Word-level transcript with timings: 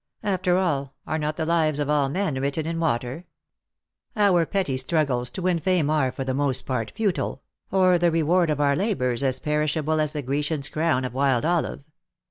After 0.23 0.57
all, 0.57 0.95
are 1.05 1.19
not 1.19 1.35
the 1.37 1.45
lives 1.45 1.79
of 1.79 1.87
all 1.87 2.09
men 2.09 2.33
written 2.41 2.65
in 2.65 2.79
water? 2.79 3.27
Our 4.15 4.47
petty 4.47 4.75
struggles 4.77 5.29
to 5.29 5.43
win 5.43 5.59
fame 5.59 5.91
are, 5.91 6.11
for 6.11 6.23
the 6.23 6.33
most 6.33 6.63
part, 6.65 6.89
futile, 6.89 7.43
or 7.69 7.99
the 7.99 8.09
reward 8.09 8.49
of 8.49 8.59
our 8.59 8.75
labours 8.75 9.23
as 9.23 9.37
perishable 9.37 10.01
as 10.01 10.13
the 10.13 10.23
Grecian's 10.23 10.69
crown 10.69 11.05
of 11.05 11.13
wild 11.13 11.45
olive. 11.45 11.83